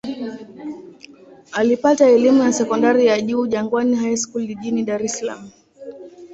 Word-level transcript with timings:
Alipata 1.51 2.07
elimu 2.09 2.43
ya 2.43 2.53
sekondari 2.53 3.05
ya 3.05 3.21
juu 3.21 3.47
Jangwani 3.47 3.95
High 3.95 4.15
School 4.17 4.47
jijini 4.47 4.83
Dar 4.83 5.03
es 5.05 5.19
Salaam. 5.19 5.49